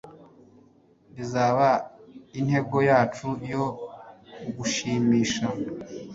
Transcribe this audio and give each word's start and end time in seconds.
Bizaba 1.15 1.67
intego 2.39 2.77
yacu 2.89 3.27
yo 3.51 3.63
kugushimisha 4.41 5.45